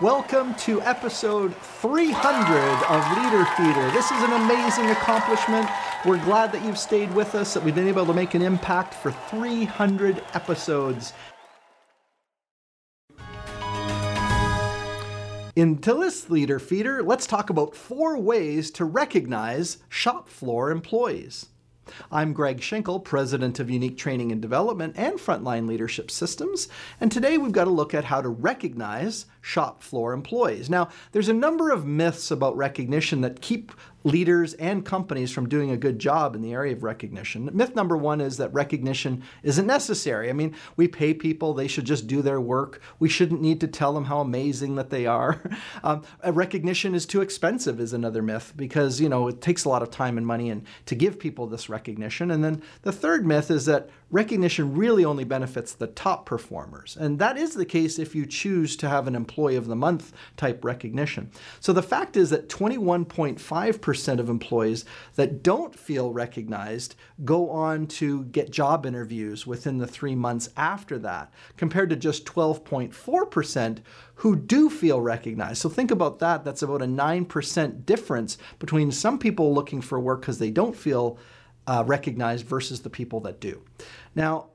[0.00, 3.90] Welcome to episode 300 of Leader Feeder.
[3.90, 5.68] This is an amazing accomplishment.
[6.06, 8.94] We're glad that you've stayed with us, that we've been able to make an impact
[8.94, 11.12] for 300 episodes.
[15.54, 21.48] Into this Leader Feeder, let's talk about four ways to recognize shop floor employees.
[22.10, 26.68] I'm Greg Schinkel, President of Unique Training and Development and Frontline Leadership Systems,
[27.00, 30.70] and today we've got to look at how to recognize shop floor employees.
[30.70, 33.72] Now, there's a number of myths about recognition that keep
[34.04, 37.48] leaders and companies from doing a good job in the area of recognition.
[37.52, 40.30] Myth number one is that recognition isn't necessary.
[40.30, 42.80] I mean, we pay people, they should just do their work.
[42.98, 45.40] We shouldn't need to tell them how amazing that they are.
[45.82, 49.82] Um, recognition is too expensive, is another myth, because, you know, it takes a lot
[49.82, 52.30] of time and money and to give people this recognition.
[52.30, 56.96] And then the third myth is that recognition really only benefits the top performers.
[56.98, 60.12] And that is the case if you choose to have an Employee of the Month
[60.36, 61.30] type recognition.
[61.60, 68.24] So the fact is that 21.5% of employees that don't feel recognized go on to
[68.26, 73.78] get job interviews within the three months after that, compared to just 12.4%
[74.16, 75.62] who do feel recognized.
[75.62, 76.44] So think about that.
[76.44, 81.18] That's about a 9% difference between some people looking for work because they don't feel
[81.66, 83.62] uh, recognized versus the people that do.
[84.14, 84.48] Now,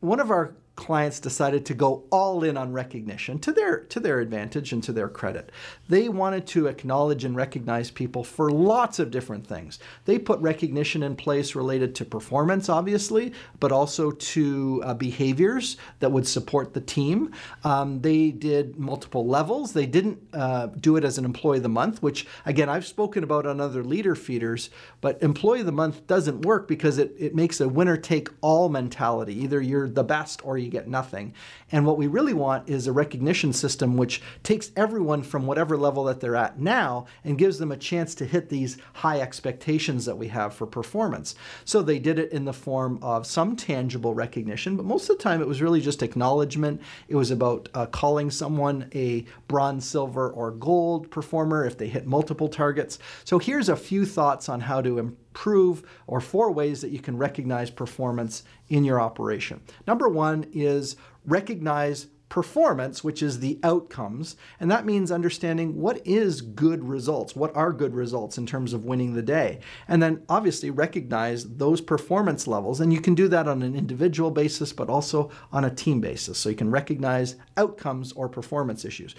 [0.00, 4.20] one of our clients decided to go all in on recognition to their to their
[4.20, 5.50] advantage and to their credit.
[5.88, 9.80] They wanted to acknowledge and recognize people for lots of different things.
[10.04, 16.12] They put recognition in place related to performance, obviously, but also to uh, behaviors that
[16.12, 17.32] would support the team.
[17.64, 19.72] Um, they did multiple levels.
[19.72, 23.24] They didn't uh, do it as an employee of the month, which again I've spoken
[23.24, 24.70] about on other leader feeders.
[25.00, 28.68] But employee of the month doesn't work because it it makes a winner take all
[28.68, 29.42] mentality.
[29.42, 31.32] Either you're the best or you you get nothing.
[31.72, 36.04] And what we really want is a recognition system which takes everyone from whatever level
[36.04, 40.18] that they're at now and gives them a chance to hit these high expectations that
[40.18, 41.34] we have for performance.
[41.64, 45.22] So they did it in the form of some tangible recognition, but most of the
[45.22, 46.82] time it was really just acknowledgement.
[47.08, 52.06] It was about uh, calling someone a bronze, silver, or gold performer if they hit
[52.06, 52.98] multiple targets.
[53.24, 56.98] So here's a few thoughts on how to improve improve or four ways that you
[56.98, 59.60] can recognize performance in your operation.
[59.86, 66.42] Number one is recognize performance, which is the outcomes, and that means understanding what is
[66.42, 70.70] good results, what are good results in terms of winning the day, and then obviously
[70.70, 75.30] recognize those performance levels, and you can do that on an individual basis, but also
[75.52, 79.14] on a team basis, so you can recognize outcomes or performance issues.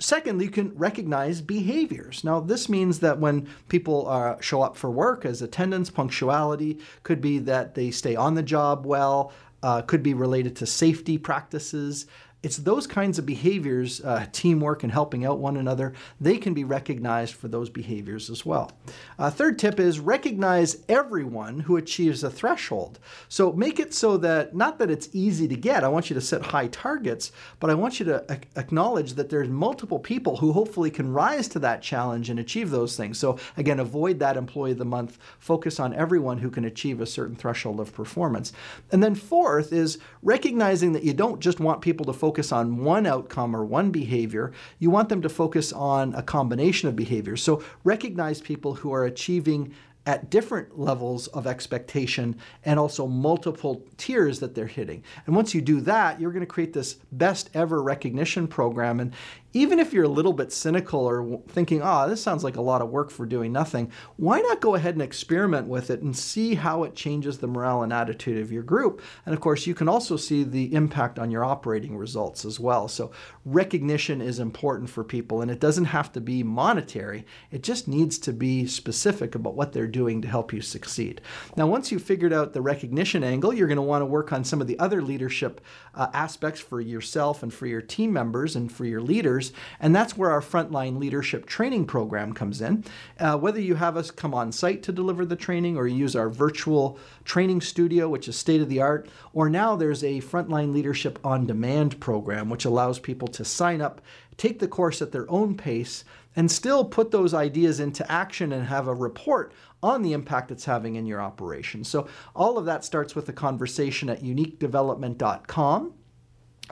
[0.00, 2.24] Secondly, you can recognize behaviors.
[2.24, 7.20] Now, this means that when people uh, show up for work as attendance, punctuality, could
[7.20, 12.06] be that they stay on the job well, uh, could be related to safety practices,
[12.42, 16.64] it's those kinds of behaviors, uh, teamwork and helping out one another, they can be
[16.64, 18.72] recognized for those behaviors as well.
[19.18, 22.98] Uh, third tip is recognize everyone who achieves a threshold.
[23.28, 26.20] So make it so that, not that it's easy to get, I want you to
[26.20, 28.24] set high targets, but I want you to
[28.56, 32.96] acknowledge that there's multiple people who hopefully can rise to that challenge and achieve those
[32.96, 33.18] things.
[33.18, 37.06] So again, avoid that employee of the month, focus on everyone who can achieve a
[37.06, 38.54] certain threshold of performance.
[38.92, 42.84] And then fourth is recognizing that you don't just want people to focus focus on
[42.84, 44.52] one outcome or one behavior.
[44.78, 47.42] You want them to focus on a combination of behaviors.
[47.42, 49.74] So recognize people who are achieving
[50.06, 55.02] at different levels of expectation and also multiple tiers that they're hitting.
[55.26, 59.00] And once you do that, you're going to create this best ever recognition program.
[59.00, 59.12] And
[59.52, 62.62] even if you're a little bit cynical or thinking, ah, oh, this sounds like a
[62.62, 66.16] lot of work for doing nothing, why not go ahead and experiment with it and
[66.16, 69.02] see how it changes the morale and attitude of your group?
[69.26, 72.86] And of course, you can also see the impact on your operating results as well.
[72.86, 73.10] So,
[73.44, 78.18] recognition is important for people, and it doesn't have to be monetary, it just needs
[78.18, 81.20] to be specific about what they're doing to help you succeed.
[81.56, 84.44] Now, once you've figured out the recognition angle, you're going to want to work on
[84.44, 85.60] some of the other leadership
[85.94, 89.60] uh, aspects for yourself and for your team members and for your leaders leaders.
[89.80, 92.84] And that's where our frontline leadership training program comes in.
[93.18, 96.16] Uh, whether you have us come on site to deliver the training or you use
[96.16, 100.72] our virtual training studio, which is state of the art, or now there's a frontline
[100.72, 104.00] leadership on demand program, which allows people to sign up,
[104.36, 106.04] take the course at their own pace,
[106.36, 109.52] and still put those ideas into action and have a report
[109.82, 111.82] on the impact it's having in your operation.
[111.82, 112.06] So
[112.36, 115.94] all of that starts with a conversation at uniquedevelopment.com.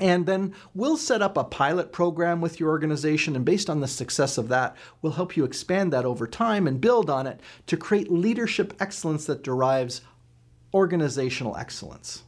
[0.01, 3.89] And then we'll set up a pilot program with your organization, and based on the
[3.89, 7.77] success of that, we'll help you expand that over time and build on it to
[7.77, 10.03] create leadership excellence that derives
[10.75, 12.23] organizational excellence.